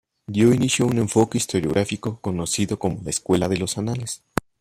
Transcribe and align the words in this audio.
Dio 0.25 0.51
inicio 0.51 0.85
a 0.85 0.87
un 0.87 0.97
enfoque 0.97 1.37
historiográfico 1.37 2.19
conocido 2.21 2.79
como 2.79 3.03
la 3.03 3.11
Escuela 3.11 3.47
de 3.47 3.57
los 3.57 3.77
Annales. 3.77 4.23